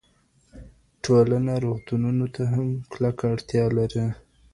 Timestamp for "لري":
3.77-4.05